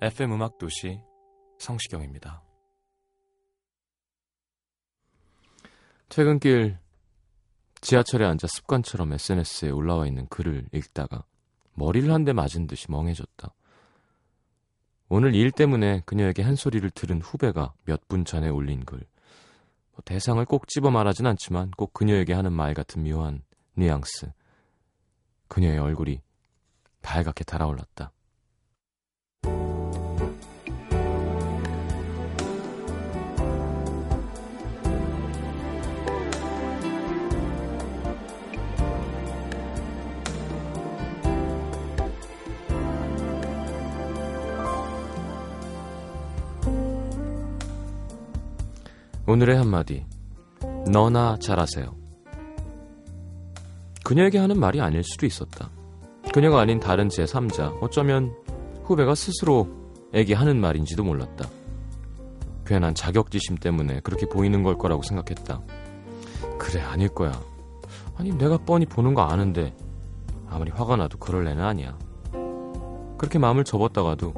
[0.00, 1.00] FM 음악 도시
[1.58, 2.42] 성시경입니다.
[6.08, 6.78] 퇴근길
[7.80, 11.24] 지하철에 앉아 습관처럼 SNS에 올라와 있는 글을 읽다가
[11.74, 13.54] 머리를 한 대 맞은 듯이 멍해졌다.
[15.08, 18.98] 오늘 일 때문에 그녀에게 한 소리를 들은 후배가 몇 분 전에 올린 글.
[19.92, 23.42] 뭐 대상을 꼭 집어 말하진 않지만 꼭 그녀에게 하는 말 같은 묘한
[23.74, 24.32] 뉘앙스.
[25.48, 26.22] 그녀의 얼굴이
[27.02, 28.12] 달갛게 달아올랐다.
[49.30, 50.04] 오늘의 한마디.
[50.90, 51.94] 너나 잘하세요.
[54.02, 55.70] 그녀에게 하는 말이 아닐 수도 있었다.
[56.34, 58.34] 그녀가 아닌 다른 제3자, 어쩌면
[58.82, 61.48] 후배가 스스로에게 하는 말인지도 몰랐다.
[62.66, 65.62] 괜한 자격지심 때문에 그렇게 보이는 걸 거라고 생각했다.
[66.58, 67.30] 그래, 아닐 거야.
[68.16, 69.76] 아니, 내가 뻔히 보는 거 아는데,
[70.48, 71.96] 아무리 화가 나도 그럴 애는 아니야.
[73.16, 74.34] 그렇게 마음을 접었다가도,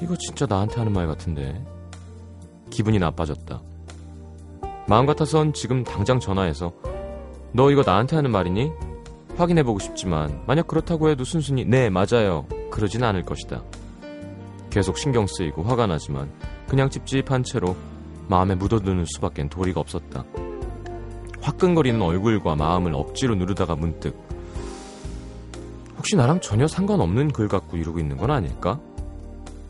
[0.00, 1.66] 이거 진짜 나한테 하는 말 같은데.
[2.70, 3.62] 기분이 나빠졌다.
[4.88, 6.72] 마음 같아선 지금 당장 전화해서
[7.52, 8.70] 너 이거 나한테 하는 말이니?
[9.36, 13.62] 확인해보고 싶지만 만약 그렇다고 해도 순순히 네 맞아요 그러진 않을 것이다.
[14.70, 16.30] 계속 신경 쓰이고 화가 나지만
[16.68, 17.76] 그냥 찝찝한 채로
[18.28, 20.24] 마음에 묻어두는 수밖엔 도리가 없었다.
[21.40, 24.16] 화끈거리는 얼굴과 마음을 억지로 누르다가 문득
[25.96, 28.80] 혹시 나랑 전혀 상관없는 글 갖고 이러고 있는 건 아닐까?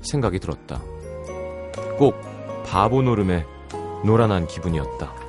[0.03, 0.83] 생각이 들었다.
[1.99, 2.15] 꼭
[2.67, 3.47] 바보 노름에
[4.05, 5.26] 노란한 기분이었다.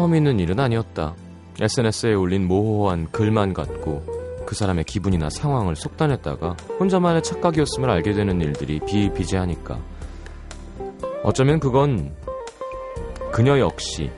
[0.00, 1.14] 처음 있는 일은 아니었다.
[1.60, 4.02] SNS에 올린 모호한 글만 같고
[4.46, 9.78] 그 사람의 기분이나 상황을 속단했다가 혼자만의 착각이었음을 알게 되는 일들이 비일비재하니까
[11.22, 12.14] 어쩌면 그건
[13.30, 14.10] 그녀 역시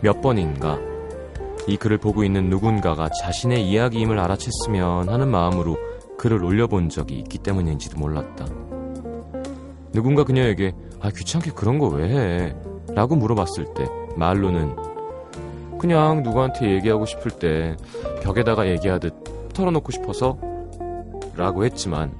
[0.00, 0.78] 몇 번인가
[1.66, 5.76] 이 글을 보고 있는 누군가가 자신의 이야기임을 알아챘으면 하는 마음으로
[6.16, 8.46] 글을 올려본 적이 있기 때문인지도 몰랐다.
[9.92, 12.56] 누군가 그녀에게 아 귀찮게 그런 거 왜 해?
[12.94, 14.89] 라고 물어봤을 때 말로는
[15.80, 17.74] 그냥 누구한테 얘기하고 싶을 때
[18.22, 20.36] 벽에다가 얘기하듯 털어놓고 싶어서
[21.34, 22.12] 라고 했지만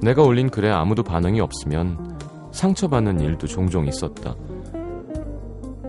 [0.00, 2.16] 내가 올린 글에 아무도 반응이 없으면
[2.52, 4.36] 상처받는 일도 종종 있었다.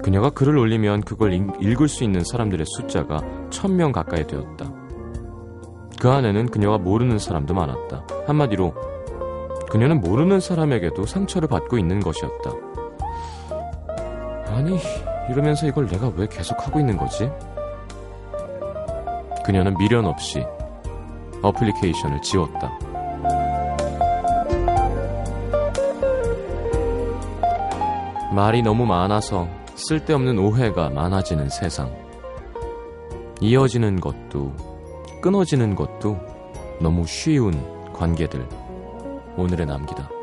[0.01, 3.19] 그녀가 글을 올리면 그걸 읽을 수 있는 사람들의 숫자가
[3.51, 4.73] 천 명 가까이 되었다.
[5.99, 8.07] 그 안에는 그녀가 모르는 사람도 많았다.
[8.25, 8.73] 한마디로
[9.69, 12.51] 그녀는 모르는 사람에게도 상처를 받고 있는 것이었다.
[14.47, 14.77] 아니,
[15.29, 17.29] 이러면서 이걸 내가 왜 계속 하고 있는 거지?
[19.45, 20.45] 그녀는 미련 없이
[21.41, 22.71] 어플리케이션을 지웠다.
[28.33, 31.91] 말이 너무 많아서 쓸데없는 오해가 많아지는 세상.
[33.39, 34.53] 이어지는 것도
[35.21, 36.17] 끊어지는 것도
[36.79, 37.53] 너무 쉬운
[37.93, 38.47] 관계들.
[39.37, 40.16] 오늘의 남기다.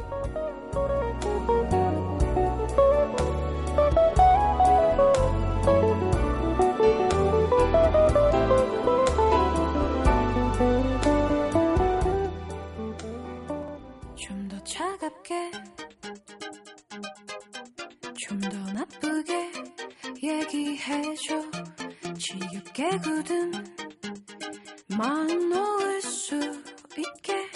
[23.01, 23.53] 굳은
[24.97, 26.37] 마음 놓을 수
[26.97, 27.51] 있게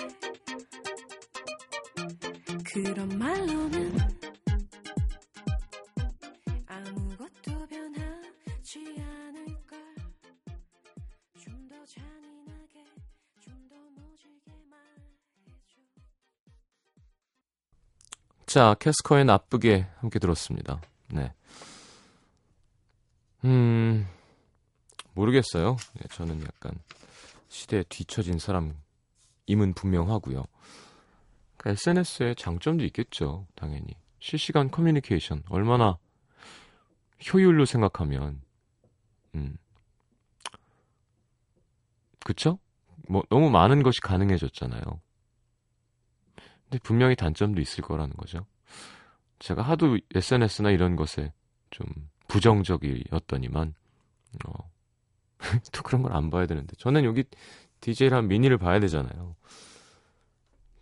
[2.65, 3.99] 그런 말로는
[6.67, 9.79] 아무것도 변하지 않을걸
[11.41, 12.85] 좀 더 잔인하게
[13.41, 15.81] 좀 더 모질게 말해줘
[18.47, 20.81] 자, 캐스커의 나쁘게 함께 들었습니다.
[21.13, 21.33] 네.
[23.45, 23.78] 음,
[25.29, 25.77] 모르겠어요.
[25.95, 26.73] 네, 저는 약간
[27.49, 30.45] 시대에 뒤처진 사람임은 분명하고요.
[31.57, 33.47] 그러니까 SNS의 장점도 있겠죠.
[33.55, 33.97] 당연히.
[34.21, 35.99] 실시간 커뮤니케이션 얼마나
[37.33, 38.41] 효율로 생각하면
[39.35, 39.57] 음.
[42.25, 42.59] 그쵸?
[43.09, 44.83] 뭐 너무 많은 것이 가능해졌잖아요.
[46.65, 48.47] 근데 분명히 단점도 있을 거라는 거죠.
[49.39, 51.33] 제가 하도 SNS나 이런 것에
[51.71, 51.87] 좀
[52.29, 53.75] 부정적이었더니만
[54.45, 54.71] 어,
[55.73, 57.25] 또 그런 걸 안 봐야 되는데 저는 여기
[57.81, 59.37] DJ랑 미니를 봐야 되잖아요.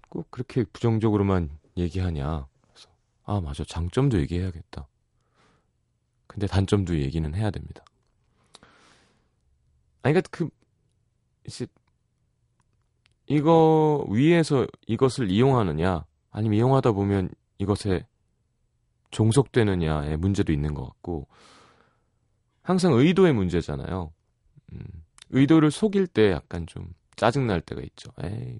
[0.08, 2.46] 꼭 그렇게 부정적으로만 얘기하냐.
[2.68, 2.88] 그래서
[3.24, 4.88] 아 맞아 장점도 얘기해야겠다.
[6.26, 7.84] 근데 단점도 얘기는 해야 됩니다.
[10.02, 10.48] 아니 그러니까 그
[11.46, 11.66] 이제
[13.26, 18.06] 이거 위에서 이것을 이용하느냐 아니면 이용하다 보면 이것에
[19.10, 21.26] 종속되느냐의 문제도 있는 것 같고
[22.62, 24.12] 항상 의도의 문제잖아요.
[24.72, 24.80] 음,
[25.30, 28.10] 의도를 속일 때 약간 좀 짜증 날 때가 있죠.
[28.22, 28.58] 에이.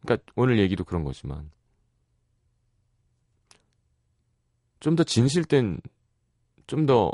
[0.00, 1.50] 그러니까 오늘 얘기도 그런 거지만
[4.80, 5.80] 좀 더 진실된
[6.66, 7.12] 좀 더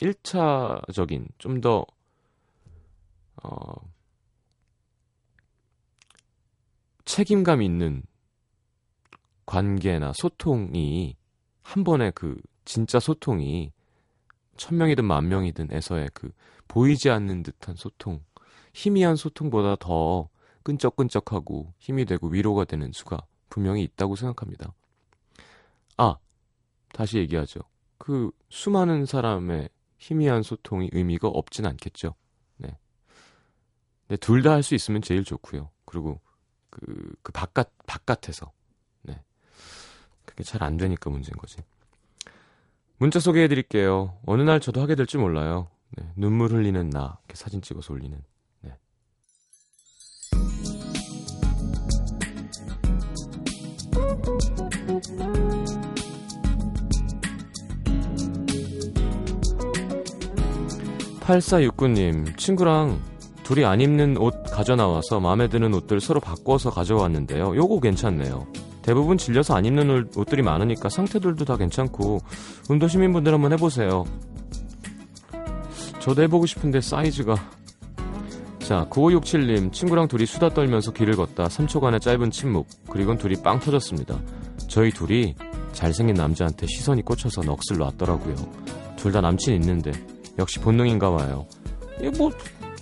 [0.00, 1.84] 1차적인 좀더
[3.42, 3.74] 어,
[7.04, 8.02] 책임감 있는
[9.46, 11.16] 관계나 소통이
[11.62, 13.72] 한 번에 그 진짜 소통이
[14.56, 16.30] 천 명이든 만 명이든 에서의 그
[16.70, 18.22] 보이지 않는 듯한 소통,
[18.72, 20.28] 희미한 소통보다 더
[20.62, 24.72] 끈적끈적하고 힘이 되고 위로가 되는 수가 분명히 있다고 생각합니다.
[25.96, 26.16] 아,
[26.92, 27.58] 다시 얘기하죠.
[27.98, 29.68] 그 수많은 사람의
[29.98, 32.14] 희미한 소통이 의미가 없진 않겠죠.
[32.58, 32.78] 네.
[34.06, 35.70] 네, 둘 다 할 수 있으면 제일 좋고요.
[35.84, 36.20] 그리고
[36.70, 38.52] 그, 그 바깥, 바깥에서.
[39.02, 39.20] 네.
[40.24, 41.56] 그게 잘 안 되니까 문제인 거지.
[42.98, 44.16] 문자 소개해 드릴게요.
[44.24, 45.68] 어느 날 저도 하게 될지 몰라요.
[45.96, 47.18] 네, 눈물 흘리는 나.
[47.24, 48.16] 이렇게 사진 찍어서 올리는.
[48.60, 48.76] 네.
[61.20, 63.00] (8469님) 친구랑
[63.42, 67.56] 둘이 안 입는 옷 가져나와서 마음에 드는 옷들 서로 바꿔서 가져왔는데요.
[67.56, 68.46] 요거 괜찮네요.
[68.82, 72.20] 대부분 질려서 안 입는 옷들이 많으니까 상태들도 다 괜찮고
[72.68, 74.04] 운동 시민분들 한번 해보세요.
[76.10, 77.36] 저도 해보고 싶은데 사이즈가
[78.58, 84.18] 자 9567님 친구랑 둘이 수다 떨면서 길을 걷다 3초간의 짧은 침묵 그리곤 둘이 빵 터졌습니다.
[84.66, 85.36] 저희 둘이
[85.72, 88.34] 잘생긴 남자한테 시선이 꽂혀서 넋을 놨더라고요.
[88.96, 89.92] 둘 다 남친 있는데
[90.36, 91.46] 역시 본능인가 봐요.
[92.00, 92.32] 이게 뭐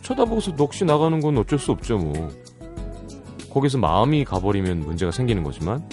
[0.01, 2.31] 쳐다보고서 넋이 나가는 건 어쩔 수 없죠 뭐.
[3.51, 5.87] 거기서 마음이 가버리면 문제가 생기는 거지만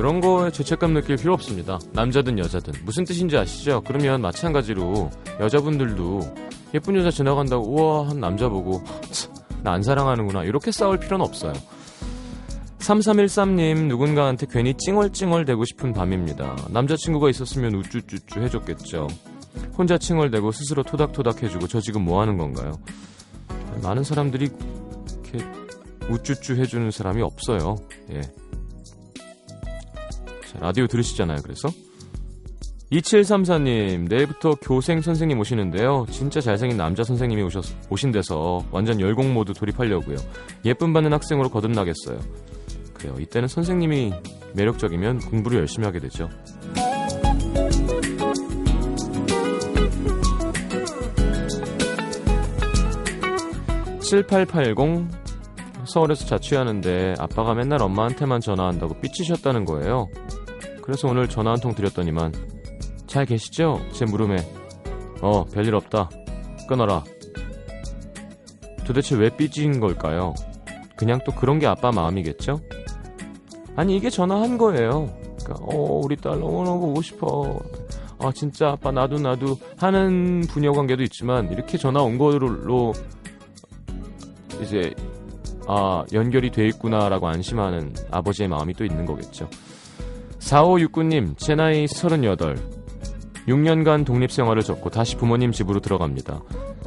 [0.00, 1.78] 이런 거에 죄책감 느낄 필요 없습니다.
[1.92, 3.82] 남자든 여자든 무슨 뜻인지 아시죠?
[3.86, 6.20] 그러면 마찬가지로 여자분들도
[6.72, 8.82] 예쁜 여자 지나간다고 우와 한 남자 보고
[9.62, 11.52] 나 안 사랑하는구나 이렇게 싸울 필요는 없어요.
[12.78, 16.56] 3313님 누군가한테 괜히 찡얼찡얼 대고 싶은 밤입니다.
[16.70, 19.06] 남자친구가 있었으면 우쭈쭈쭈 해줬겠죠.
[19.76, 22.72] 혼자 칭얼대고 스스로 토닥토닥 해주고 저 지금 뭐 하는 건가요?
[23.82, 24.48] 많은 사람들이
[25.22, 25.46] 이렇게
[26.08, 27.76] 우쭈쭈 해주는 사람이 없어요.
[28.12, 28.22] 예.
[30.50, 31.68] 자, 라디오 들으시잖아요, 그래서.
[32.90, 36.06] 2734님, 내일부터 교생 선생님 오시는데요.
[36.10, 40.16] 진짜 잘생긴 남자 선생님이 오셨, 오신 데서 완전 열공 모드 돌입하려고요.
[40.64, 42.18] 예쁨 받는 학생으로 거듭나겠어요.
[42.94, 43.14] 그래요.
[43.20, 44.12] 이때는 선생님이
[44.54, 46.28] 매력적이면 공부를 열심히 하게 되죠.
[54.00, 55.20] 7880
[55.84, 60.08] 서울에서 자취하는데 아빠가 맨날 엄마한테만 전화한다고 삐치셨다는 거예요.
[60.90, 62.32] 그래서 오늘 전화 한 통 드렸더니만
[63.06, 63.80] 잘 계시죠?
[63.92, 64.38] 제 물음에
[65.22, 66.10] 어 별일 없다
[66.68, 67.04] 끊어라
[68.84, 70.34] 도대체 왜 삐진 걸까요?
[70.96, 72.58] 그냥 또 그런 게 아빠 마음이겠죠?
[73.76, 75.08] 아니 이게 전화한 거예요.
[75.44, 77.60] 그러니까 어 우리 딸 너무너무 보고 싶어.
[78.18, 82.92] 아 진짜 아빠 나도 나도 하는 부녀 관계도 있지만 이렇게 전화 온 걸로
[84.60, 84.92] 이제
[85.68, 89.48] 아, 연결이 돼 있구나라고 안심하는 아버지의 마음이 또 있는 거겠죠.
[90.40, 92.56] 4569님, 제 나이 38.
[93.46, 96.42] 6년간 독립생활을 접고 다시 부모님 집으로 들어갑니다.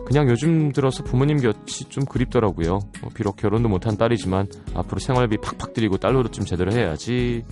[0.06, 2.80] 그냥 요즘 들어서 부모님 곁이 좀 그립더라고요.
[3.02, 7.44] 뭐 비록 결혼도 못한 딸이지만 앞으로 생활비 팍팍 드리고 딸 노릇 좀 제대로 해야지.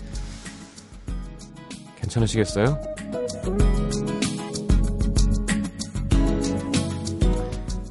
[1.97, 2.79] 괜찮으시겠어요?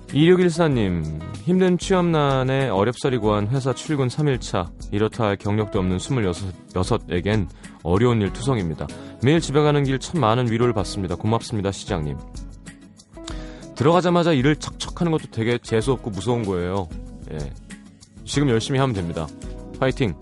[0.08, 7.48] (2614님) 힘든 취업난에 어렵사리 구한 회사 출근 3일차 이렇다 할 경력도 없는 26에겐
[7.82, 8.86] 어려운 일 투성입니다.
[9.22, 11.16] 매일 집에 가는 길 참 많은 위로를 받습니다.
[11.16, 12.16] 고맙습니다, 시장님.
[13.74, 16.88] 들어가자마자 일을 척척 하는 것도 되게 재수없고 무서운 거예요.
[17.32, 17.38] 예.
[18.24, 19.26] 지금 열심히 하면 됩니다.
[19.78, 20.14] 파이팅!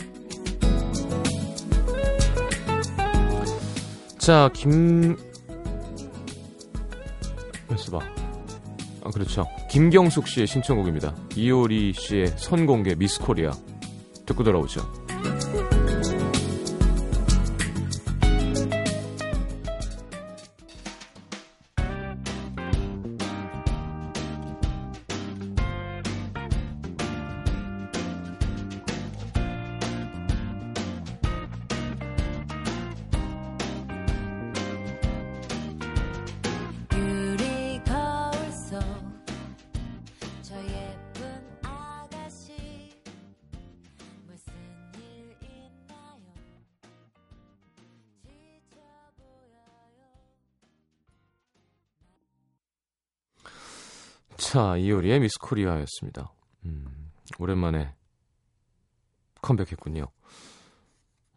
[4.19, 5.17] 자, 김...
[7.69, 7.99] 몇수 봐.
[9.03, 9.47] 아, 그렇죠.
[9.71, 11.15] 김경숙 씨의 신청곡입니다.
[11.35, 13.51] 이효리 씨의 선공개 미스 코리아.
[14.27, 15.08] 듣고 돌아오죠.
[54.59, 56.33] 자, 이효리의 미스 코리아였습니다.
[56.65, 57.95] 음, 오랜만에
[59.41, 60.09] 컴백했군요.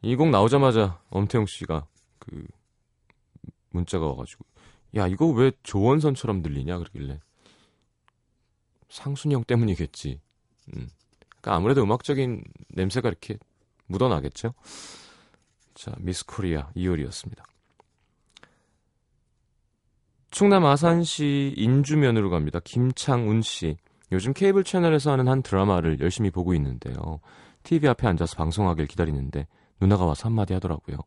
[0.02, 1.86] 이 곡 나오자마자 엄태웅 씨가
[2.18, 2.48] 그
[3.70, 4.44] 문자가 와가지고
[4.96, 7.20] 야 이거 왜 조원선처럼 들리냐 그러길래
[8.90, 10.20] 상순형 때문이겠지.
[10.76, 10.90] 음.
[11.30, 13.38] 그러니까 아무래도 음악적인 냄새가 이렇게
[13.86, 14.56] 묻어나겠죠.
[15.76, 17.44] 자, 미스 코리아 이효리였습니다.
[20.32, 22.60] 충남 아산시 인주면으로 갑니다.
[22.64, 23.78] 김창운 씨.
[24.14, 27.20] 요즘 케이블 채널에서 하는 한 드라마를 열심히 보고 있는데요.
[27.64, 29.48] TV 앞에 앉아서 방송하길 기다리는데
[29.80, 30.98] 누나가 와서 한마디 하더라고요.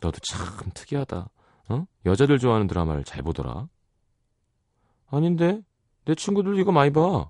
[0.00, 1.28] 너도 참 특이하다.
[1.68, 1.86] 어?
[2.06, 3.68] 여자들 좋아하는 드라마를 잘 보더라.
[5.08, 5.60] 아닌데?
[6.04, 7.28] 내 친구들 이거 많이 봐.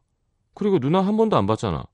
[0.54, 1.85] 그리고 누나 한 번도 안 봤잖아.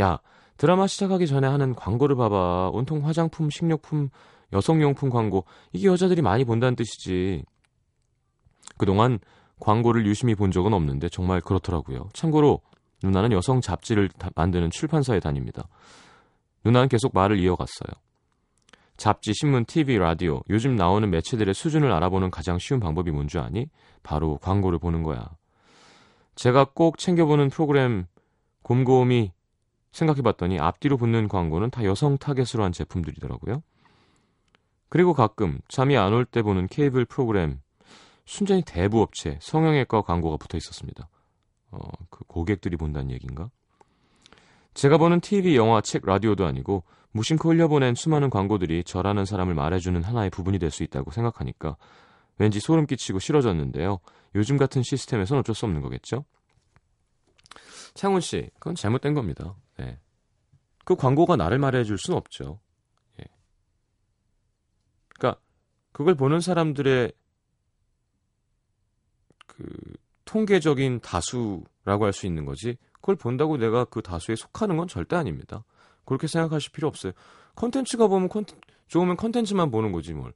[0.00, 0.20] 야,
[0.56, 2.70] 드라마 시작하기 전에 하는 광고를 봐봐.
[2.72, 4.08] 온통 화장품, 식료품,
[4.54, 5.44] 여성용품 광고.
[5.72, 7.44] 이게 여자들이 많이 본다는 뜻이지.
[8.78, 9.18] 그동안
[9.60, 12.08] 광고를 유심히 본 적은 없는데 정말 그렇더라고요.
[12.12, 12.60] 참고로
[13.02, 15.68] 누나는 여성 잡지를 다- 만드는 출판사에 다닙니다.
[16.64, 17.90] 누나는 계속 말을 이어갔어요.
[18.96, 23.66] 잡지, 신문, TV, 라디오, 요즘 나오는 매체들의 수준을 알아보는 가장 쉬운 방법이 뭔 줄 아니?
[24.02, 25.28] 바로 광고를 보는 거야.
[26.34, 28.06] 제가 꼭 챙겨보는 프로그램
[28.62, 29.32] 곰곰이
[29.92, 33.62] 생각해봤더니 앞뒤로 붙는 광고는 다 여성 타겟으로 한 제품들이더라고요.
[34.88, 37.60] 그리고 가끔 잠이 안 올 때 보는 케이블 프로그램
[38.28, 41.08] 순전히 대부업체 성형외과 광고가 붙어 있었습니다.
[41.70, 41.78] 어,
[42.10, 43.50] 그 고객들이 본다는 얘기인가?
[44.74, 50.28] 제가 보는 TV, 영화, 책, 라디오도 아니고 무심코 흘려보낸 수많은 광고들이 저라는 사람을 말해주는 하나의
[50.28, 51.78] 부분이 될 수 있다고 생각하니까
[52.36, 53.98] 왠지 소름 끼치고 싫어졌는데요.
[54.34, 56.26] 요즘 같은 시스템에선 어쩔 수 없는 거겠죠?
[57.94, 59.56] 창훈 씨, 그건 잘못된 겁니다.
[59.78, 59.98] 네.
[60.84, 62.60] 그 광고가 나를 말해줄 수는 없죠.
[63.20, 63.24] 예.
[65.18, 65.40] 그러니까
[65.92, 67.12] 그걸 보는 사람들의
[69.58, 69.66] 그
[70.24, 72.76] 통계적인 다수라고 할 수 있는 거지.
[72.92, 75.64] 그걸 본다고 내가 그 다수에 속하는 건 절대 아닙니다.
[76.04, 77.12] 그렇게 생각하실 필요 없어요.
[77.56, 80.32] 컨텐츠가 보면 컨텐, 좋으면 컨텐츠만 보는 거지 뭘.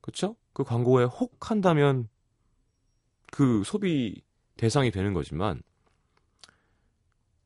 [0.00, 0.36] 그쵸?
[0.52, 2.08] 그 광고에 혹 한다면
[3.30, 4.22] 그 소비
[4.56, 5.62] 대상이 되는 거지만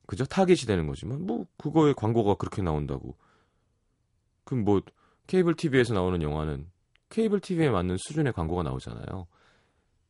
[0.06, 0.24] 그죠?
[0.24, 3.16] 타겟이 되는 거지만 뭐 그거에 광고가 그렇게 나온다고.
[4.44, 4.82] 그럼 뭐
[5.26, 6.70] 케이블 TV에서 나오는 영화는
[7.08, 9.26] 케이블 TV에 맞는 수준의 광고가 나오잖아요.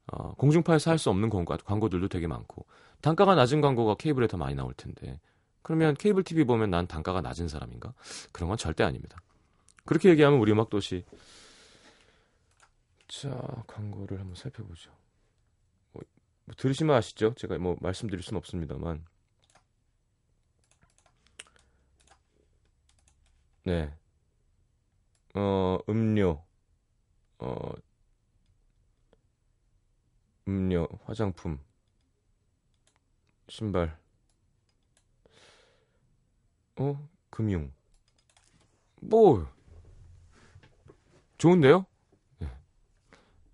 [0.07, 2.67] 어, 공중파에서 할 수 없는 광고, 광고들도 되게 많고
[3.01, 5.21] 단가가 낮은 광고가 케이블에 더 많이 나올 텐데
[5.63, 7.95] 그러면 케이블 TV 보면 난 단가가 낮은 사람인가?
[8.33, 9.21] 그런 건 절대 아닙니다.
[9.85, 11.05] 그렇게 얘기하면 우리 음악 도시
[13.09, 13.31] 자
[13.67, 14.91] 광고를 한번 살펴보죠.
[15.93, 16.03] 뭐,
[16.47, 17.35] 뭐 들으시면 아시죠?
[17.35, 19.05] 제가 뭐 말씀드릴 수는 없습니다만
[23.65, 23.93] 네.
[25.35, 26.43] 어, 음료,
[27.39, 27.73] 어,
[30.49, 31.59] 음료, 화장품,
[33.49, 33.99] 신발,
[36.77, 37.73] 어, 금융.
[39.01, 39.47] 뭐,
[41.39, 41.87] 좋은데요?
[42.39, 42.49] 네.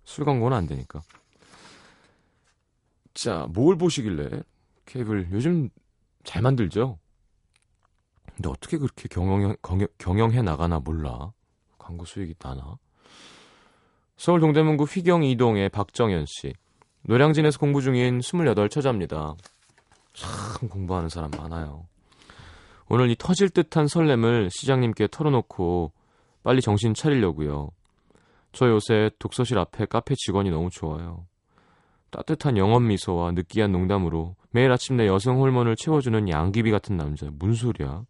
[0.03, 1.01] 술 광고는 안 되니까.
[3.13, 4.43] 자, 뭘 보시길래?
[4.85, 5.69] 케이블, 요즘
[6.23, 6.99] 잘 만들죠?
[8.35, 11.33] 근데 어떻게 그렇게 경영, 경영, 경영해 나가나 몰라.
[11.77, 12.77] 광고 수익이 나나?
[14.15, 16.53] 서울 동대문구 휘경 이동의 박정현 씨.
[17.03, 19.35] 노량진에서 공부 중인 28 처자입니다.
[20.13, 21.85] 참 공부하는 사람 많아요.
[22.89, 25.91] 오늘 이 터질 듯한 설렘을 시장님께 털어놓고
[26.43, 27.69] 빨리 정신 차리려고요.
[28.51, 31.25] 저 요새 독서실 앞에 카페 직원이 너무 좋아요.
[32.09, 37.27] 따뜻한 영업 미소와 느끼한 농담으로 매일 아침 내 여성 호르몬을 채워주는 양귀비 같은 남자.
[37.31, 38.03] 뭔 소리야?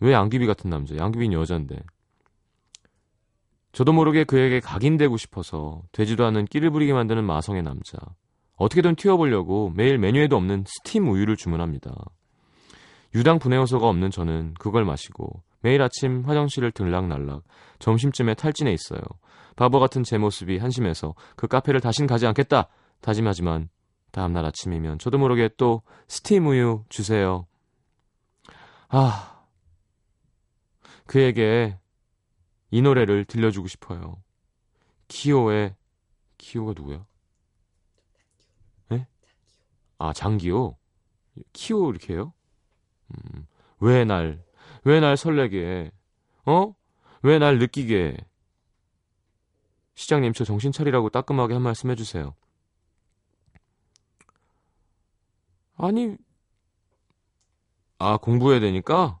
[0.00, 0.94] 왜 양귀비 같은 남자?
[0.96, 1.78] 양귀비는 여잔데.
[3.76, 7.98] 저도 모르게 그에게 각인되고 싶어서 되지도 않는 끼를 부리게 만드는 마성의 남자.
[8.56, 11.94] 어떻게든 튀어보려고 매일 메뉴에도 없는 스팀 우유를 주문합니다.
[13.14, 17.42] 유당 분해효소가 없는 저는 그걸 마시고 매일 아침 화장실을 들락날락
[17.78, 19.02] 점심쯤에 탈진해 있어요.
[19.56, 22.68] 바보 같은 제 모습이 한심해서 그 카페를 다신 가지 않겠다
[23.02, 23.68] 다짐하지만
[24.10, 27.46] 다음날 아침이면 저도 모르게 또 스팀 우유 주세요.
[28.88, 29.42] 아,
[31.04, 31.76] 그에게
[32.76, 34.22] 이 노래를 들려주고 싶어요.
[35.08, 35.74] 키오의
[36.36, 37.06] 키오가 누구야?
[38.92, 39.06] 예?
[39.96, 40.76] 아 장기호
[41.54, 42.34] 키오 이렇게 해요?
[43.14, 43.46] 음,
[43.80, 44.44] 왜 날,
[44.84, 45.90] 왜 날 설레게,
[46.44, 46.74] 어?
[47.22, 48.18] 왜 날 느끼게.
[49.94, 52.34] 시장님, 저 정신 차리라고 따끔하게 한 말씀 해주세요.
[55.78, 56.14] 아니,
[57.98, 59.18] 아, 공부해야 되니까?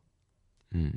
[0.74, 0.90] 음,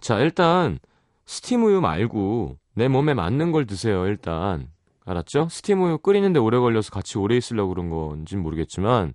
[0.00, 0.78] 자, 일단,
[1.26, 4.70] 스팀 우유 말고, 내 몸에 맞는 걸 드세요, 일단.
[5.06, 5.48] 알았죠?
[5.50, 9.14] 스팀 우유 끓이는데 오래 걸려서 같이 오래 있으려고 그런 건진 모르겠지만,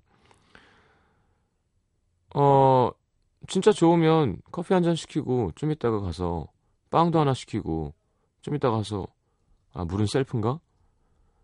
[2.36, 2.92] 어,
[3.48, 6.48] 진짜 좋으면 커피 한 잔 시키고 좀 이따가 가서
[6.92, 7.94] 빵도 하나 시키고
[8.42, 9.08] 좀 이따 가서
[9.74, 10.60] 아, 물은 셀프인가?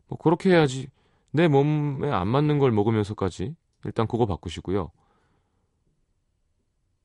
[0.07, 0.87] 뭐 그렇게 해야지.
[1.31, 3.55] 내 몸에 안 맞는 걸 먹으면서까지
[3.85, 4.91] 일단 그거 바꾸시고요.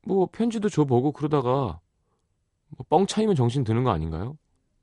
[0.07, 1.81] 뭐 편지도 줘보고 그러다가
[2.77, 4.37] 뭐 뻥 차이면 정신 드는 거 아닌가요?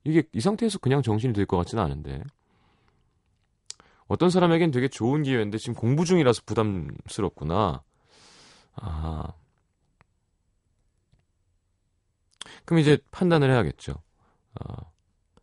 [0.04, 2.22] 이게 이 상태에서 그냥 정신이 들 것 같지는 않은데.
[4.06, 7.82] 어떤 사람에겐 되게 좋은 기회인데 지금 공부 중이라서 부담스럽구나.
[8.74, 9.32] 아.
[12.64, 13.94] 그럼 이제 판단을 해야겠죠.
[14.60, 14.76] 아,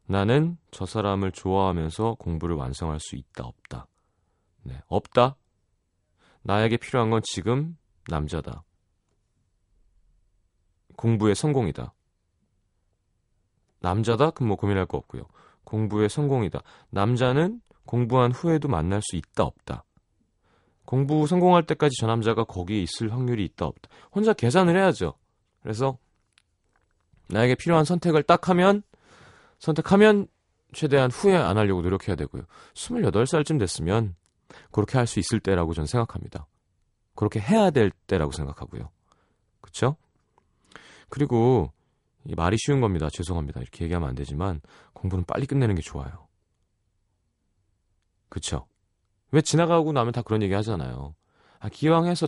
[0.05, 3.87] 나는 저 사람을 좋아하면서 공부를 완성할 수 있다, 없다.
[4.63, 5.35] 네, 없다.
[6.43, 7.77] 나에게 필요한 건 지금
[8.09, 8.63] 남자다.
[10.95, 11.94] 공부의 성공이다.
[13.85, 14.31] 남자다?
[14.31, 15.23] 그럼 뭐 고민할 거 없고요.
[15.63, 16.61] 공부의 성공이다.
[16.89, 19.83] 남자는 공부한 후에도 만날 수 있다, 없다.
[20.85, 23.89] 공부 성공할 때까지 저 남자가 거기에 있을 확률이 있다 없다.
[24.11, 25.13] 혼자 계산을 해야죠.
[25.61, 25.97] 그래서
[27.29, 28.83] 나에게 필요한 선택을 딱 하면
[29.59, 30.27] 선택하면
[30.73, 32.43] 최대한 후회 안 하려고 노력해야 되고요.
[32.73, 34.15] 28살쯤 됐으면
[34.71, 36.47] 그렇게 할 수 있을 때라고 저는 생각합니다.
[37.15, 38.89] 그렇게 해야 될 때라고 생각하고요.
[39.61, 39.95] 그쵸?
[41.09, 41.71] 그리고
[42.35, 43.09] 말이 쉬운 겁니다.
[43.11, 43.61] 죄송합니다.
[43.61, 44.61] 이렇게 얘기하면 안 되지만
[44.93, 46.27] 공부는 빨리 끝내는 게 좋아요.
[48.29, 48.67] 그쵸?
[49.31, 51.15] 왜 지나가고 나면 다 그런 얘기 하잖아요.
[51.59, 52.27] 아, 기왕 해서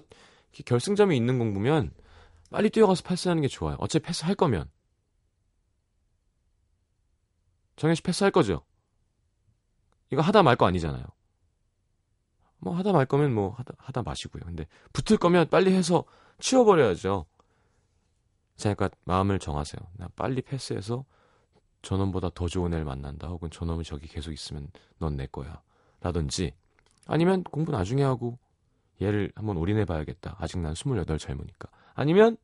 [0.65, 1.91] 결승점이 있는 공부면
[2.51, 3.75] 빨리 뛰어가서 패스하는 게 좋아요.
[3.79, 4.69] 어차피 패스할 거면.
[7.75, 8.63] 정현 씨 패스할 거죠?
[10.11, 11.05] 이거 하다 말 거 아니잖아요.
[12.59, 14.43] 뭐 하다 말 거면 뭐 하다, 하다 마시고요.
[14.45, 16.05] 근데 붙을 거면 빨리 해서
[16.39, 17.25] 치워버려야죠.
[18.57, 19.79] 자, 그러니까 마음을 정하세요.
[19.97, 21.05] 나 빨리 패스해서
[21.83, 23.27] 저놈보다 더 좋은 애를 만난다.
[23.27, 25.61] 혹은 저놈이 저기 계속 있으면 넌 내 거야.
[26.01, 26.53] 라든지
[27.05, 28.37] 아니면 공부 나중에 하고
[29.01, 30.35] 얘를 한번 올인해 봐야겠다.
[30.39, 31.69] 아직 난 28 젊으니까.
[31.93, 32.37] 아니면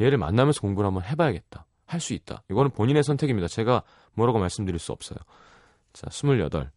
[0.00, 1.66] 얘를 만나면서 공부를 한번 해봐야겠다.
[1.86, 2.42] 할 수 있다.
[2.50, 3.48] 이거는 본인의 선택입니다.
[3.48, 3.82] 제가
[4.14, 5.18] 뭐라고 말씀드릴 수 없어요.
[5.92, 6.70] 자, 28.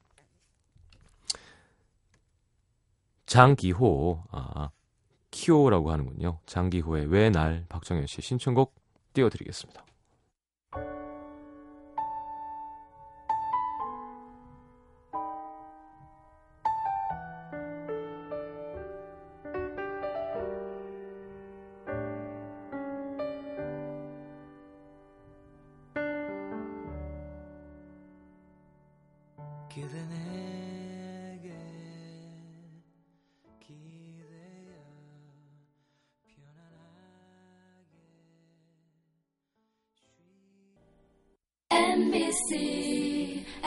[3.27, 4.69] 장기호, 아,
[5.33, 6.39] 키오라고 하는군요.
[6.45, 8.75] 장기호의 왜 날 박정현 씨 신청곡
[9.13, 9.83] 띄워드리겠습니다.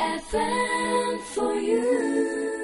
[0.07, 2.56] FM for you.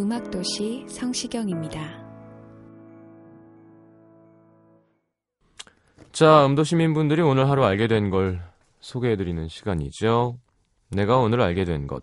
[0.00, 1.78] 음악도시 성시경입니다.
[6.10, 8.42] 자, 음도 시민분들이 오늘 하루 알게 된 걸
[8.80, 10.38] 소개해드리는 시간이죠.
[10.90, 12.02] 내가 오늘 알게 된 것.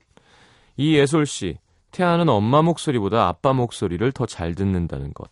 [0.78, 1.58] 이 예솔 씨,
[1.90, 5.32] 태아는 엄마 목소리보다 아빠 목소리를 더 잘 듣는다는 것.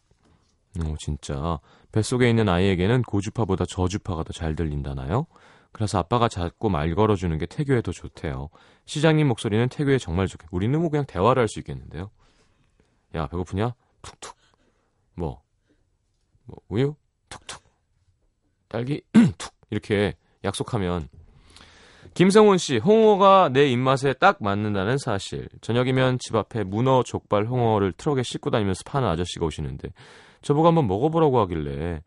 [0.83, 1.59] 오, 진짜.
[1.91, 5.27] 뱃속에 있는 아이에게는 고주파보다 저주파가 더 잘 들린다나요?
[5.71, 8.49] 그래서 아빠가 자꾸 말 걸어주는 게 태교에 더 좋대요.
[8.85, 10.47] 시장님 목소리는 태교에 정말 좋게.
[10.49, 12.09] 우리는 뭐 그냥 대화를 할 수 있겠는데요.
[13.15, 13.73] 야, 배고프냐?
[14.01, 14.35] 툭툭.
[15.15, 15.41] 뭐?
[16.45, 16.95] 뭐, 우유?
[17.29, 17.63] 툭툭.
[18.67, 19.01] 딸기?
[19.37, 19.53] 툭.
[19.69, 21.07] 이렇게 약속하면.
[22.13, 25.49] 김성훈 씨, 홍어가 내 입맛에 딱 맞는다는 사실.
[25.61, 29.89] 저녁이면 집 앞에 문어, 족발, 홍어를 트럭에 싣고 다니면서 파는 아저씨가 오시는데,
[30.41, 32.01] 저보고 한번 먹어보라고 하길래,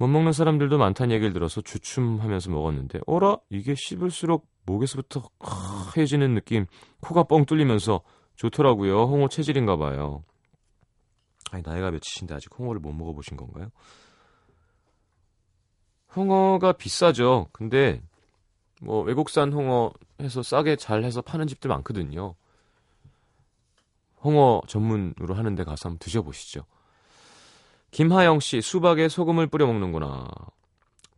[0.00, 6.64] 못 먹는 사람들도 많다는 얘기를 들어서 주춤하면서 먹었는데 어라 이게 씹을수록 목에서부터 하얘지는 느낌
[7.00, 8.00] 코가 뻥 뚫리면서
[8.40, 9.02] 좋더라고요.
[9.02, 10.24] 홍어 체질인가 봐요.
[11.50, 13.70] 아니 나이가 몇이신데 아직 홍어를 못 먹어보신 건가요?
[16.16, 17.48] 홍어가 비싸죠.
[17.52, 18.00] 근데
[18.80, 22.34] 뭐 외국산 홍어 해서 싸게 잘 해서 파는 집들 많거든요.
[24.22, 26.64] 홍어 전문으로 하는 데 가서 한번 드셔보시죠.
[27.90, 30.28] 김하영 씨, 수박에 소금을 뿌려 먹는구나.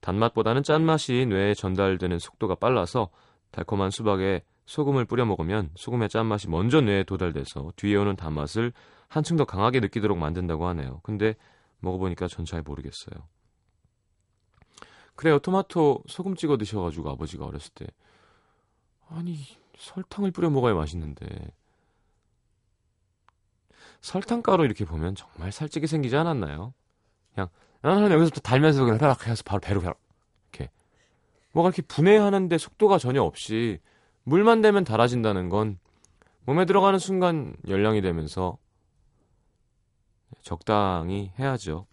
[0.00, 3.10] 단맛보다는 짠맛이 뇌에 전달되는 속도가 빨라서
[3.52, 8.72] 달콤한 수박에 소금을 뿌려 먹으면 소금의 짠맛이 먼저 뇌에 도달돼서 뒤에 오는 단맛을
[9.08, 11.00] 한층 더 강하게 느끼도록 만든다고 하네요.
[11.02, 11.34] 근데
[11.80, 13.14] 먹어보니까 전 잘 모르겠어요.
[15.14, 15.38] 그래요.
[15.38, 17.86] 토마토 소금 찍어 드셔가지고 아버지가 어렸을 때
[19.08, 19.38] 아니
[19.76, 21.26] 설탕을 뿌려 먹어야 맛있는데
[24.00, 26.72] 설탕가루 이렇게 보면 정말 살찌게 생기지 않았나요?
[27.34, 27.48] 그냥
[27.82, 29.94] 나는 여기서부터 달면서 그냥 락 해서 바로 배로 배로
[30.52, 30.70] 이렇게
[31.52, 33.80] 뭐가 이렇게 분해하는데 속도가 전혀 없이
[34.24, 35.78] 물만 되면 달아진다는 건
[36.44, 38.58] 몸에 들어가는 순간 열량이 되면서
[40.42, 41.86] 적당히 해야죠.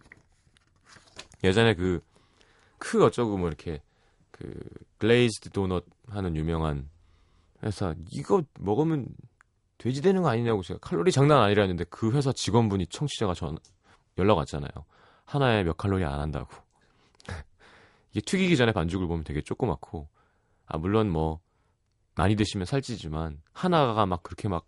[1.44, 2.00] 예전에 그,
[2.78, 3.80] 크 어쩌고 뭐 이렇게
[4.30, 4.52] 그
[4.98, 6.88] glazed 도넛 하는 유명한
[7.62, 9.06] 회사 이거 먹으면
[9.78, 13.58] 돼지 되는 거 아니냐고 제가 칼로리 장난 아니라 했는데 그 회사 직원분이 청취자가 전
[14.18, 14.70] 연락 왔잖아요.
[15.24, 16.48] 하나에 몇 칼로리 안 한다고.
[18.12, 20.08] 이게 튀기기 전에 반죽을 보면 되게 조그맣고
[20.66, 21.40] 아 물론 뭐
[22.20, 24.66] 많이 드시면 살찌지만 하나가 막 그렇게 막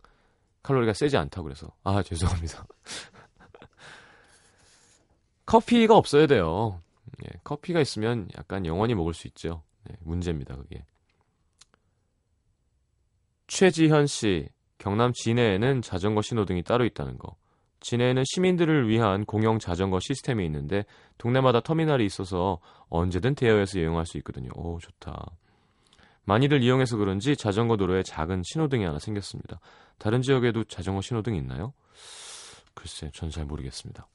[0.63, 2.67] 칼로리가 세지 않다고 그래서 아 죄송합니다.
[5.45, 6.81] 커피가 없어야 돼요.
[7.27, 9.63] 예, 커피가 있으면 약간 영원히 먹을 수 있죠.
[9.91, 10.83] 예, 문제입니다 그게.
[13.49, 17.37] 최지현 씨 경남 진해에는 자전거 신호등이 따로 있다는 거.
[17.81, 20.87] 진해에는 시민들을 위한 공영 자전거 시스템이 있는데
[21.19, 24.49] 동네마다 터미널이 있어서 언제든 대여해서 이용할 수 있거든요.
[24.55, 25.37] 오, 좋다.
[26.25, 29.59] 많이들 이용해서 그런지 자전거 도로에 작은 신호등이 하나 생겼습니다.
[29.99, 31.73] 다른 지역에도 자전거 신호등이 있나요?
[32.75, 34.07] 글쎄, 전 잘 모르겠습니다.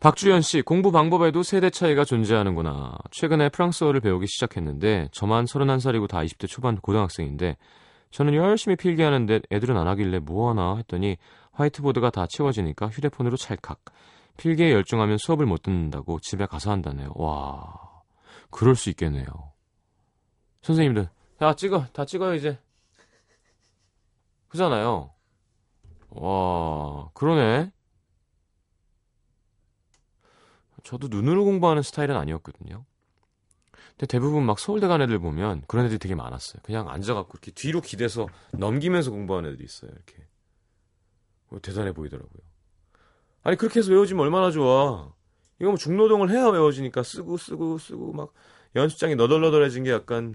[0.00, 2.98] 박주연 씨, 공부 방법에도 세대 차이가 존재하는구나.
[3.12, 7.56] 최근에 프랑스어를 배우기 시작했는데 저만 31살이고 다 20대 초반 고등학생인데
[8.10, 11.16] 저는 열심히 필기하는데 애들은 안 하길래 뭐하나 했더니
[11.52, 13.78] 화이트보드가 다 채워지니까 휴대폰으로 찰칵.
[14.38, 17.12] 필기에 열중하면 수업을 못 듣는다고 집에 가서 한다네요.
[17.14, 17.72] 와,
[18.52, 19.24] 그럴 수 있겠네요.
[20.62, 22.60] 선생님들, 다 찍어, 다 찍어요, 이제.
[24.46, 25.12] 그잖아요.
[26.10, 27.72] 와, 그러네.
[30.84, 32.84] 저도 눈으로 공부하는 스타일은 아니었거든요.
[33.90, 36.60] 근데 대부분 막 서울대 간 애들 보면 그런 애들이 되게 많았어요.
[36.62, 39.90] 그냥 앉아갖고 이렇게 뒤로 기대서 넘기면서 공부하는 애들이 있어요.
[39.90, 40.26] 이렇게.
[41.48, 42.42] 뭐 대단해 보이더라고요.
[43.42, 45.12] 아니, 그렇게 해서 외워지면 얼마나 좋아.
[45.60, 48.32] 이거 뭐 중노동을 해야 외워지니까 쓰고 쓰고 쓰고 막
[48.74, 50.34] 연습장이 너덜너덜해진 게 약간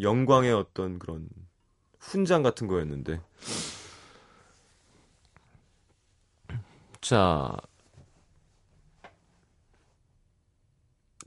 [0.00, 1.28] 영광의 어떤 그런
[1.98, 3.20] 훈장 같은 거였는데.
[7.00, 7.56] 자,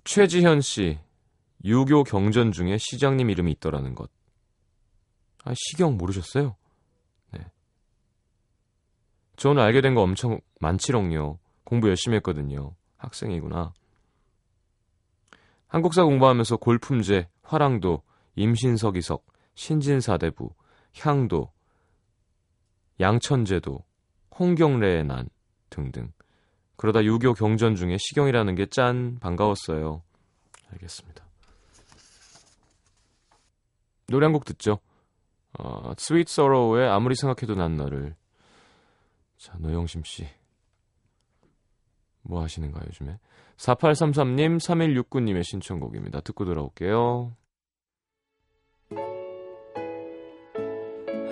[0.04, 1.00] 최지현 씨,
[1.64, 4.10] 유교 경전 중에 시장님 이름이 있더라는 것.
[5.44, 6.56] 아, 시경 모르셨어요?
[7.32, 7.40] 네.
[9.38, 11.40] 저 오늘 알게 된 거 엄청 많지롱요.
[11.64, 12.76] 공부 열심히 했거든요.
[13.02, 13.74] 학생이구나.
[15.68, 18.04] 한국사 공부하면서 골품제, 화랑도,
[18.36, 20.54] 임신석이석, 신진사대부,
[21.00, 21.52] 향도,
[23.00, 23.84] 양천제도,
[24.38, 25.30] 홍경래의 난
[25.70, 26.12] 등등.
[26.76, 30.02] 그러다 유교 경전 중에 시경이라는 게 짠 반가웠어요.
[30.72, 31.26] 알겠습니다.
[34.08, 34.80] 노래 한 곡 듣죠.
[35.58, 38.16] 어, 스윗 서로우의 아무리 생각해도 난 너를.
[39.38, 40.28] 자, 노영심 씨.
[42.24, 43.18] 뭐 하시는가 요즘에?
[43.58, 46.22] 4833님, 3169님의 신청곡입니다.
[46.22, 47.36] 듣고 돌아올게요.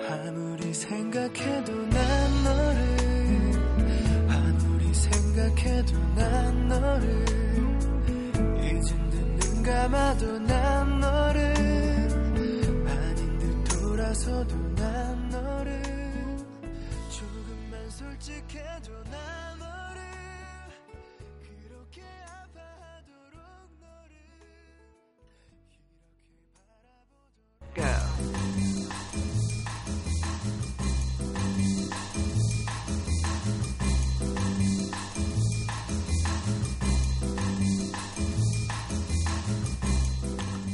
[0.08, 2.80] 아무리 생각해도 난 너를
[4.28, 7.24] 아무리 생각해도 난 너를
[8.58, 11.40] 이젠 듣는 감아도 난 너를
[12.86, 15.19] 아닌 듯 돌아서도 난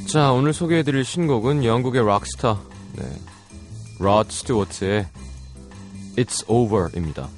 [0.07, 2.61] 자, 오늘 소개해드릴 신곡은 영국의 락스타,
[2.95, 3.03] 네.
[3.99, 5.07] 로드 스튜어트의
[6.16, 7.29] It's Over입니다.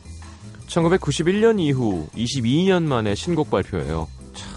[0.66, 4.06] 1991년 이후 22년 만에 신곡 발표예요.
[4.34, 4.50] 참.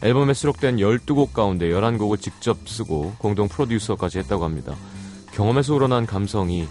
[0.00, 4.76] 앨범에 수록된 12곡 가운데 11곡을 직접 쓰고 공동 프로듀서까지 했다고 합니다.
[5.32, 6.68] 경험에서 우러난 감성이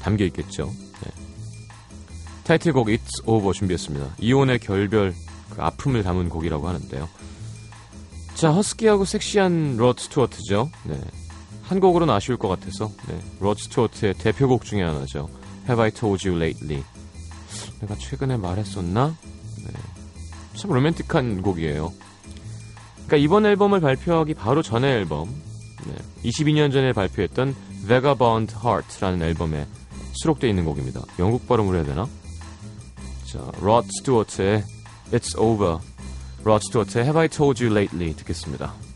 [0.00, 0.72] 담겨 있겠죠.
[1.04, 1.10] 네.
[2.44, 4.14] 타이틀곡 It's Over 준비했습니다.
[4.18, 5.14] 이혼과 결별,
[5.50, 7.17] 그 아픔을 담은 곡이라고 하는데요.
[8.38, 10.70] 자, 허스키하고 섹시한 로드 스튜어트죠.
[10.84, 10.96] 네.
[11.64, 13.20] 한 곡으로는 아쉬울 것 같아서 네.
[13.40, 15.28] 로드 스튜어트의 대표곡 중에 하나죠.
[15.68, 16.84] Have I Told You Lately?
[17.80, 19.16] 내가 최근에 말했었나?
[19.56, 19.72] 네.
[20.54, 21.92] 참 로맨틱한 곡이에요.
[23.06, 25.34] 그러니까 이번 앨범을 발표하기 바로 전의 앨범,
[25.86, 26.30] 네.
[26.30, 27.56] 22년 전에 발표했던
[27.88, 29.66] Vagabond Heart라는 앨범에
[30.12, 31.02] 수록되어 있는 곡입니다.
[31.18, 32.06] 영국 발음으로 해야 되나?
[33.24, 34.62] 자, 로드 스튜어트의
[35.10, 35.78] It's Over
[36.44, 38.87] 로드 스튜어트의 Have I Told You Lately 듣겠습니다.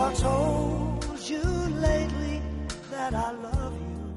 [0.00, 1.42] I told you
[1.78, 2.40] lately
[2.90, 4.14] that I love you?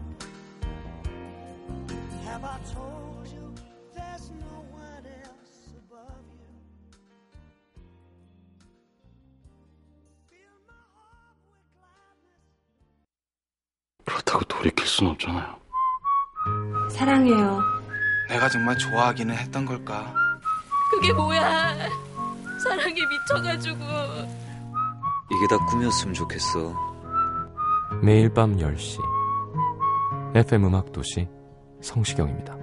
[2.23, 3.53] Have I told you
[3.93, 6.47] there's no one else above you?
[10.29, 12.47] Fill my heart with gladness.
[14.05, 15.59] 그렇다고 돌이킬 순 없잖아요.
[16.91, 17.61] 사랑해요.
[18.29, 20.13] 내가 정말 좋아하기는 했던 걸까?
[20.91, 21.75] 그게 뭐야?
[22.63, 24.42] 사랑에 미쳐가지고.
[25.35, 26.73] 이게 다 꿈이었으면 좋겠어.
[28.01, 28.99] 매일 밤 10시
[30.35, 31.27] FM 음악 도시
[31.81, 32.62] 성시경입니다.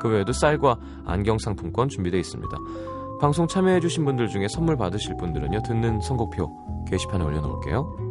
[0.00, 2.56] 그 외에도 쌀과 안경 상품권 준비되어 있습니다.
[3.20, 8.10] 방송 참여해주신 분들 중에 선물 받으실 분들은요, 듣는 선곡표 게시판에 올려놓을게요.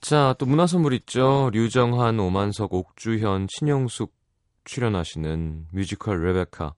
[0.00, 1.48] 자, 또 문화 선물 있죠.
[1.52, 4.12] 류정한, 오만석, 옥주현, 신영숙
[4.64, 6.74] 출연하시는 뮤지컬 레베카.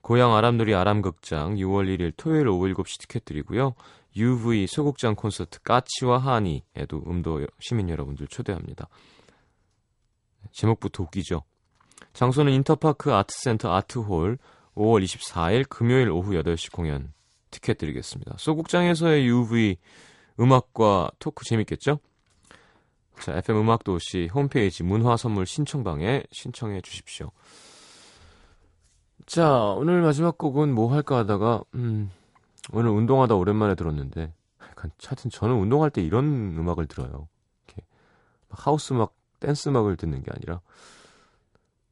[0.00, 3.74] 고향 아람누리 아람극장 6월 1일 토요일 오후 7시 티켓 드리고요.
[4.16, 8.88] UV 소극장 콘서트 까치와 하니에도 음도 시민 여러분들 초대합니다.
[10.52, 11.42] 제목부터 웃기죠.
[12.12, 14.38] 장소는 인터파크 아트센터 아트홀
[14.74, 17.12] 5월 24일 금요일 오후 8시 공연
[17.50, 18.34] 티켓 드리겠습니다.
[18.38, 19.76] 소극장에서의 UV
[20.38, 22.00] 음악과 토크 재밌겠죠?
[23.20, 27.30] 자, FM 음악도시 홈페이지 문화 선물 신청방에 신청해 주십시오.
[29.26, 32.10] 자, 오늘 마지막 곡은 뭐 할까 하다가, 음,
[32.72, 34.32] 오늘 운동하다 오랜만에 들었는데,
[34.76, 36.24] 하여튼 저는 운동할 때 이런
[36.56, 37.28] 음악을 들어요.
[37.66, 37.82] 이렇게,
[38.48, 40.60] 막 하우스 음악, 댄스 음악을 듣는 게 아니라,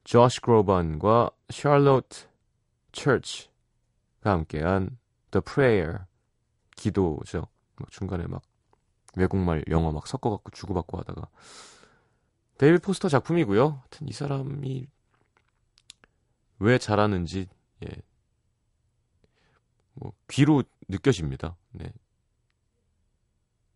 [0.04, 2.08] 조시 그로반과 샬롯
[2.92, 3.50] 처치가
[4.22, 4.98] 함께한
[5.30, 5.98] The Prayer,
[6.76, 7.46] 기도죠.
[7.76, 8.42] 막 중간에 막
[9.16, 11.28] 외국말, 영어 막 섞어갖고 주고받고 하다가
[12.56, 13.68] 데이비 포스터 작품이고요.
[13.68, 14.86] 하여튼 이 사람이
[16.60, 17.48] 왜 잘하는지
[17.84, 17.88] 예.
[20.00, 21.56] 뭐 귀로 느껴집니다.
[21.72, 21.92] 네.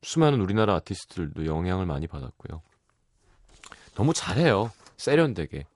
[0.02, 2.60] 수많은 우리나라 아티스트들도 영향을 많이 받았고요.
[3.94, 4.72] 너무 잘해요.
[4.96, 5.66] 세련되게.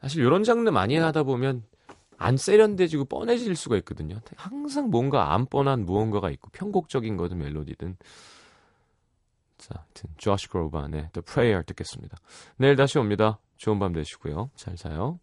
[0.00, 1.64] 사실 이런 장르 많이 하다 보면
[2.16, 4.20] 안 세련돼지고 뻔해질 수가 있거든요.
[4.36, 7.96] 항상 뭔가 안 뻔한 무언가가 있고 편곡적인 거든 멜로디든.
[9.58, 12.16] 자, 하여튼 조시 그로반의 The Prayer 듣겠습니다.
[12.56, 13.38] 내일 다시 옵니다.
[13.56, 14.50] 좋은 밤 되시고요.
[14.54, 15.18] 잘 자요.